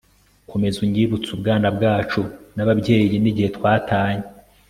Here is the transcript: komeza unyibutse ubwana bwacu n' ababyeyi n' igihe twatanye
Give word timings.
komeza 0.49 0.77
unyibutse 0.85 1.29
ubwana 1.35 1.67
bwacu 1.75 2.21
n' 2.55 2.61
ababyeyi 2.63 3.15
n' 3.19 3.29
igihe 3.31 3.49
twatanye 3.57 4.23